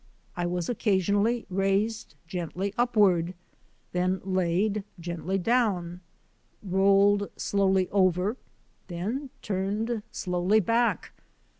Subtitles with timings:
[0.35, 3.35] I was occasionally raised gently upward,
[3.91, 6.01] then laid gently down;
[6.63, 8.35] rolled slowly over,
[8.87, 11.13] then turned slowly back.